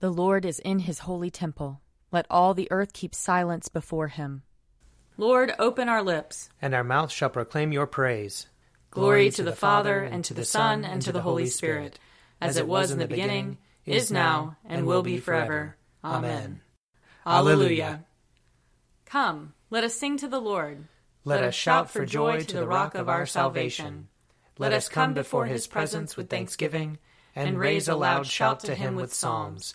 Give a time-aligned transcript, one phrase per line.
[0.00, 1.82] The Lord is in his holy temple.
[2.10, 4.42] Let all the earth keep silence before him.
[5.18, 8.46] Lord, open our lips, and our mouth shall proclaim your praise.
[8.90, 11.98] Glory to the Father, and to the Son, and to the Holy Spirit,
[12.40, 15.76] as it was in the beginning, is now, and will be forever.
[16.02, 16.62] Amen.
[17.26, 18.06] Alleluia.
[19.04, 20.86] Come, let us sing to the Lord.
[21.26, 24.08] Let us shout for joy to the rock of our salvation.
[24.56, 26.96] Let us come before his presence with thanksgiving,
[27.36, 29.74] and raise a loud shout to him with psalms.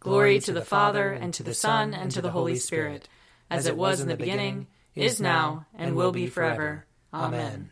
[0.00, 3.06] Glory to the Father, and to the Son, and to the Holy Spirit,
[3.50, 6.86] as it was in the beginning, is now, and will be forever.
[7.12, 7.70] Amen.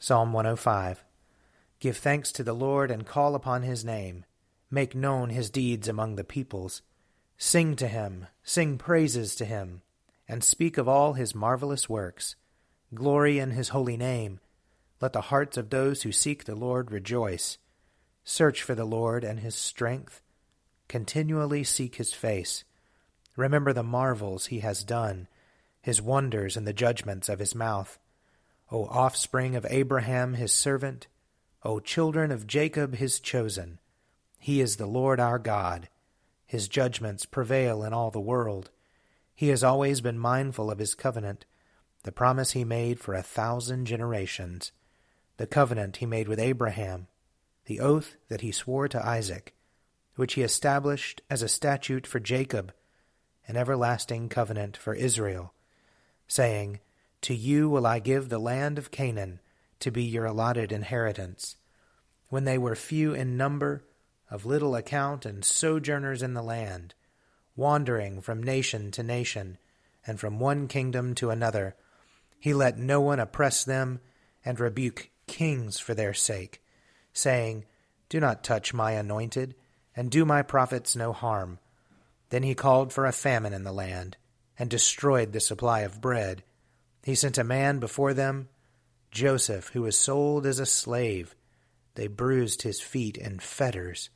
[0.00, 1.04] Psalm 105
[1.78, 4.24] Give thanks to the Lord and call upon his name.
[4.72, 6.82] Make known his deeds among the peoples.
[7.38, 9.82] Sing to him, sing praises to him,
[10.26, 12.34] and speak of all his marvelous works.
[12.92, 14.40] Glory in his holy name.
[15.00, 17.58] Let the hearts of those who seek the Lord rejoice.
[18.24, 20.20] Search for the Lord and his strength
[20.90, 22.64] continually seek his face.
[23.36, 25.28] Remember the marvels he has done,
[25.80, 27.96] his wonders and the judgments of his mouth.
[28.72, 31.06] O offspring of Abraham his servant,
[31.62, 33.78] O children of Jacob his chosen.
[34.40, 35.88] He is the Lord our God.
[36.44, 38.70] His judgments prevail in all the world.
[39.32, 41.46] He has always been mindful of his covenant,
[42.02, 44.72] the promise he made for a thousand generations,
[45.36, 47.06] the covenant he made with Abraham,
[47.66, 49.54] the oath that he swore to Isaac
[50.16, 52.72] which he established as a statute for Jacob,
[53.46, 55.54] an everlasting covenant for Israel,
[56.26, 56.80] saying,
[57.22, 59.40] To you will I give the land of Canaan
[59.80, 61.56] to be your allotted inheritance.
[62.28, 63.84] When they were few in number,
[64.30, 66.94] of little account, and sojourners in the land,
[67.56, 69.58] wandering from nation to nation,
[70.06, 71.74] and from one kingdom to another,
[72.38, 74.00] he let no one oppress them,
[74.44, 76.62] and rebuke kings for their sake,
[77.12, 77.64] saying,
[78.08, 79.54] Do not touch my anointed
[79.94, 81.58] and do my prophets no harm.
[82.30, 84.16] Then he called for a famine in the land,
[84.58, 86.42] and destroyed the supply of bread.
[87.02, 88.48] He sent a man before them,
[89.10, 91.34] Joseph, who was sold as a slave.
[91.94, 94.10] They bruised his feet in fetters.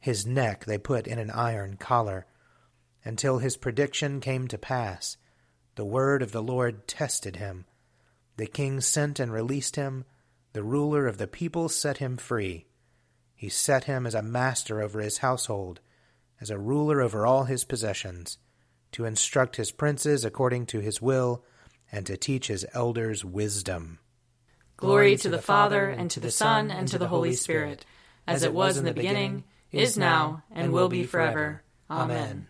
[0.00, 2.26] His neck they put in an iron collar,
[3.04, 5.16] until his prediction came to pass.
[5.76, 7.66] The word of the Lord tested him.
[8.36, 10.04] The king sent and released him.
[10.52, 12.66] The ruler of the people set him free.
[13.44, 15.80] He set him as a master over his household,
[16.40, 18.38] as a ruler over all his possessions,
[18.92, 21.44] to instruct his princes according to his will,
[21.92, 23.98] and to teach his elders wisdom.
[24.78, 27.84] Glory to the Father, and to the Son, and to the Holy Spirit,
[28.26, 31.64] as it was in the beginning, is now, and will be forever.
[31.90, 32.46] Amen.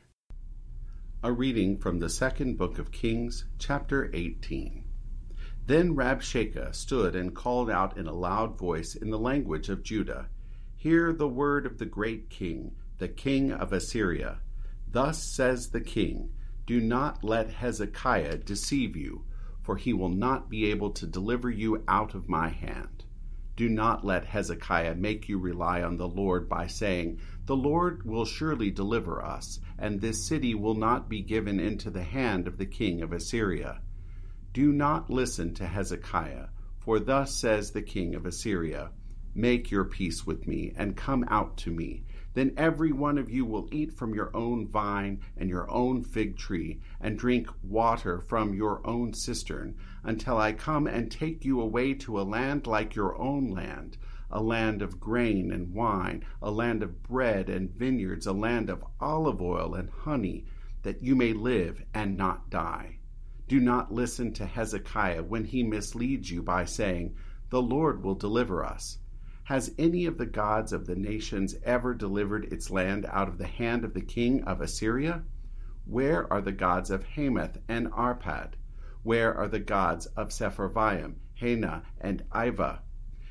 [1.24, 4.84] A reading from the second book of Kings, chapter 18.
[5.66, 10.28] Then Rabshakeh stood and called out in a loud voice in the language of Judah
[10.84, 14.40] Hear the word of the great king, the king of Assyria.
[14.86, 16.34] Thus says the king
[16.66, 19.24] Do not let Hezekiah deceive you,
[19.62, 23.06] for he will not be able to deliver you out of my hand.
[23.56, 28.26] Do not let Hezekiah make you rely on the Lord by saying, The Lord will
[28.26, 32.66] surely deliver us, and this city will not be given into the hand of the
[32.66, 33.80] king of Assyria.
[34.52, 38.90] Do not listen to Hezekiah, for thus says the king of Assyria
[39.36, 42.04] Make your peace with me, and come out to me.
[42.34, 46.36] Then every one of you will eat from your own vine and your own fig
[46.36, 51.94] tree, and drink water from your own cistern, until I come and take you away
[51.94, 53.96] to a land like your own land,
[54.30, 58.84] a land of grain and wine, a land of bread and vineyards, a land of
[59.00, 60.44] olive oil and honey,
[60.82, 62.98] that you may live and not die.
[63.46, 67.16] Do not listen to Hezekiah when he misleads you by saying,
[67.50, 68.98] The Lord will deliver us.
[69.48, 73.46] Has any of the gods of the nations ever delivered its land out of the
[73.46, 75.22] hand of the king of Assyria?
[75.84, 78.54] Where are the gods of Hamath and Arpad?
[79.02, 82.78] Where are the gods of Sepharvaim, Hena, and Ivvah?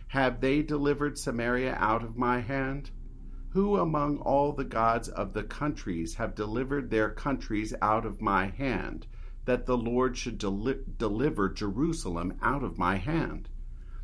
[0.09, 2.91] Have they delivered Samaria out of my hand?
[3.49, 8.49] Who among all the gods of the countries have delivered their countries out of my
[8.49, 9.07] hand,
[9.45, 13.49] that the Lord should deli- deliver Jerusalem out of my hand?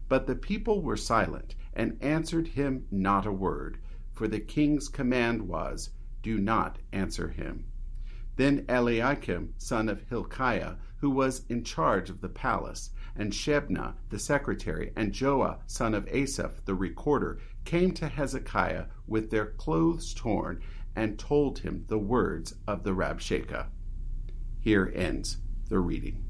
[0.07, 3.79] But the people were silent and answered him not a word,
[4.13, 7.65] for the king's command was, do not answer him.
[8.35, 14.19] Then Eliakim, son of Hilkiah, who was in charge of the palace, and Shebna, the
[14.19, 20.61] secretary, and Joah, son of Asaph, the recorder, came to Hezekiah with their clothes torn
[20.95, 23.67] and told him the words of the Rabshakeh.
[24.59, 25.37] Here ends
[25.69, 26.25] the reading.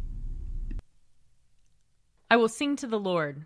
[2.29, 3.45] I will sing to the Lord,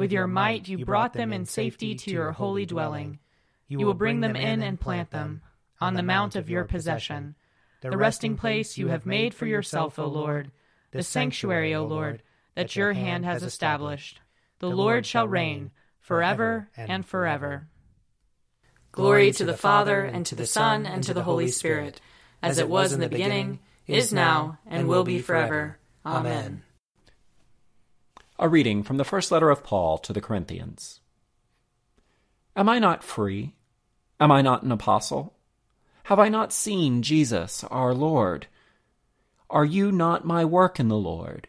[0.00, 3.18] With your might, you brought them in safety to your holy dwelling.
[3.68, 5.42] You will bring them in and plant them
[5.78, 7.34] on the mount of your possession,
[7.82, 10.52] the resting place you have made for yourself, O Lord,
[10.90, 12.22] the sanctuary, O Lord,
[12.54, 14.20] that your hand has established.
[14.58, 17.68] The Lord shall reign forever and forever.
[18.92, 22.00] Glory to the Father, and to the Son, and to the Holy Spirit,
[22.42, 25.76] as it was in the beginning, is now, and will be forever.
[26.06, 26.62] Amen.
[28.42, 31.00] A reading from the first letter of Paul to the Corinthians.
[32.56, 33.54] Am I not free?
[34.18, 35.34] Am I not an apostle?
[36.04, 38.46] Have I not seen Jesus, our Lord?
[39.50, 41.48] Are you not my work in the Lord?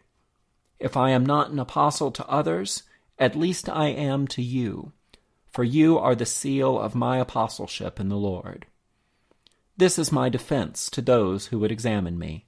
[0.80, 2.84] If I am not an apostle to others,
[3.18, 4.92] at least I am to you,
[5.50, 8.66] for you are the seal of my apostleship in the Lord.
[9.78, 12.48] This is my defense to those who would examine me.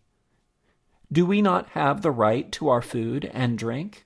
[1.10, 4.06] Do we not have the right to our food and drink?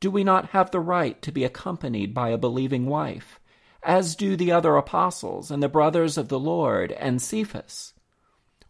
[0.00, 3.38] Do we not have the right to be accompanied by a believing wife,
[3.82, 7.92] as do the other apostles and the brothers of the Lord and Cephas?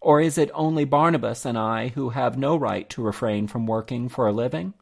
[0.01, 4.09] Or is it only Barnabas and I who have no right to refrain from working
[4.09, 4.75] for a living?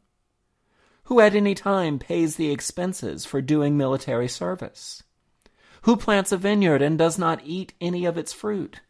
[1.03, 5.03] Who at any time pays the expenses for doing military service?
[5.83, 8.81] Who plants a vineyard and does not eat any of its fruit?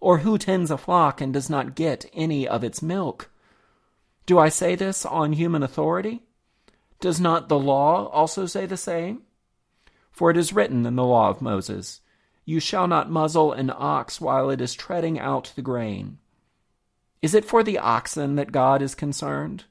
[0.00, 3.30] Or who tends a flock and does not get any of its milk?
[4.26, 6.22] Do I say this on human authority?
[7.02, 9.22] Does not the law also say the same?
[10.12, 12.00] For it is written in the law of Moses,
[12.44, 16.18] You shall not muzzle an ox while it is treading out the grain.
[17.20, 19.64] Is it for the oxen that God is concerned?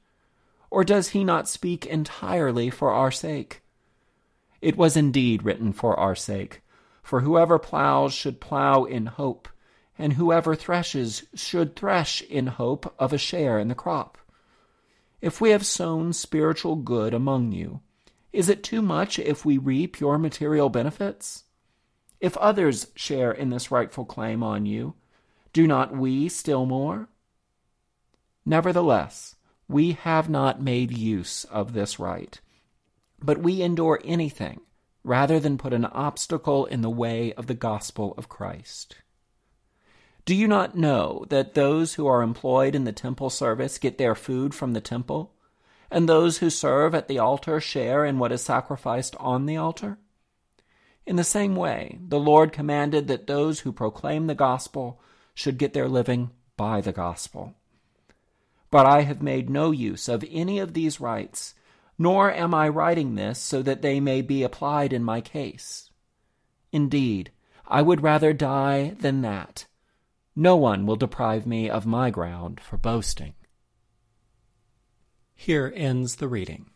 [0.68, 3.62] Or does he not speak entirely for our sake?
[4.60, 6.60] It was indeed written for our sake,
[7.02, 9.48] for whoever plows should plow in hope
[9.96, 14.18] and whoever threshes should thresh in hope of a share in the crop.
[15.22, 17.80] If we have sown spiritual good among you,
[18.32, 21.44] is it too much if we reap your material benefits?
[22.20, 24.94] If others share in this rightful claim on you,
[25.52, 27.08] do not we still more?
[28.44, 29.36] Nevertheless,
[29.68, 32.40] we have not made use of this right,
[33.20, 34.60] but we endure anything
[35.04, 38.96] rather than put an obstacle in the way of the gospel of Christ.
[40.24, 44.14] Do you not know that those who are employed in the temple service get their
[44.14, 45.32] food from the temple,
[45.90, 49.98] and those who serve at the altar share in what is sacrificed on the altar?
[51.04, 55.00] In the same way, the Lord commanded that those who proclaim the gospel
[55.34, 57.54] should get their living by the gospel.
[58.70, 61.54] But I have made no use of any of these rights,
[61.98, 65.90] nor am I writing this so that they may be applied in my case.
[66.70, 67.32] Indeed,
[67.66, 69.66] I would rather die than that.
[70.34, 73.34] No one will deprive me of my ground for boasting.
[75.34, 76.70] Here ends the reading.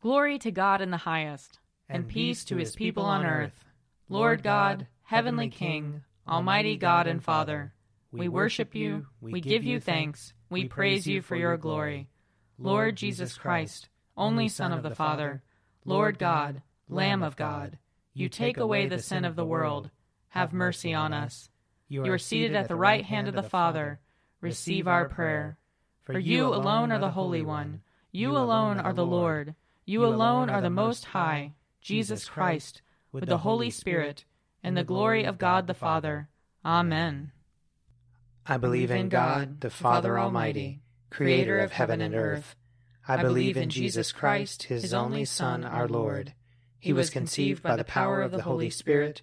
[0.00, 1.58] Glory to God in the highest,
[1.88, 3.66] and, and peace to his people on earth.
[4.08, 7.74] Lord God, heavenly King, almighty God and Father,
[8.10, 12.08] we worship you, we give you thanks, we praise you for your glory.
[12.58, 15.42] Lord Jesus Christ, only Son of the Father,
[15.84, 17.78] Lord God, Lamb of God,
[18.14, 19.90] you take away the sin of the world
[20.30, 21.50] have mercy on us.
[21.88, 24.00] You are seated at the right hand of the Father.
[24.40, 25.58] Receive our prayer.
[26.04, 27.82] For you alone are the Holy One.
[28.12, 29.54] You alone are the Lord.
[29.84, 32.82] You alone are the Most High, Jesus Christ,
[33.12, 34.24] with the Holy Spirit,
[34.62, 36.28] and the glory of God the Father.
[36.64, 37.32] Amen.
[38.46, 42.56] I believe in God, the Father Almighty, creator of heaven and earth.
[43.06, 46.34] I believe in Jesus Christ, his only Son, our Lord.
[46.78, 49.22] He was conceived by the power of the Holy Spirit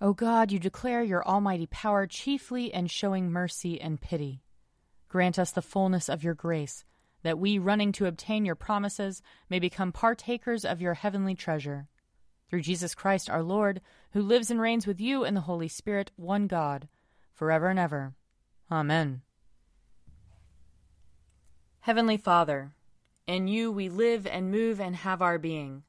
[0.00, 4.42] O God, you declare your almighty power chiefly in showing mercy and pity.
[5.08, 6.84] Grant us the fullness of your grace,
[7.24, 11.88] that we, running to obtain your promises, may become partakers of your heavenly treasure.
[12.48, 13.80] Through Jesus Christ our Lord,
[14.12, 16.88] who lives and reigns with you in the Holy Spirit, one God,
[17.34, 18.14] forever and ever.
[18.70, 19.22] Amen.
[21.80, 22.72] Heavenly Father,
[23.26, 25.82] in you we live and move and have our being.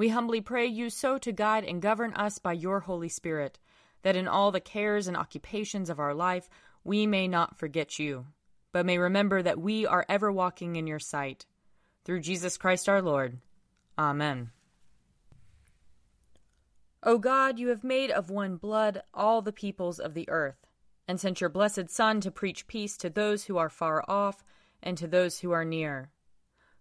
[0.00, 3.58] We humbly pray you so to guide and govern us by your Holy Spirit,
[4.00, 6.48] that in all the cares and occupations of our life
[6.82, 8.24] we may not forget you,
[8.72, 11.44] but may remember that we are ever walking in your sight.
[12.06, 13.40] Through Jesus Christ our Lord.
[13.98, 14.52] Amen.
[17.02, 20.66] O God, you have made of one blood all the peoples of the earth,
[21.06, 24.42] and sent your blessed Son to preach peace to those who are far off
[24.82, 26.08] and to those who are near.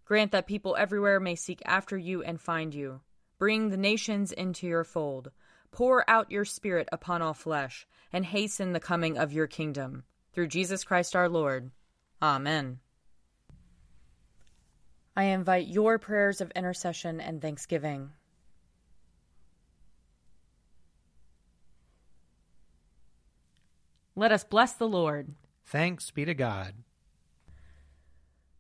[0.06, 3.02] Grant that people everywhere may seek after you and find you.
[3.40, 5.32] Bring the nations into your fold.
[5.72, 10.04] Pour out your Spirit upon all flesh, and hasten the coming of your kingdom.
[10.34, 11.72] Through Jesus Christ our Lord.
[12.22, 12.80] Amen.
[15.16, 18.12] I invite your prayers of intercession and thanksgiving.
[24.16, 25.34] Let us bless the Lord.
[25.66, 26.74] Thanks be to God.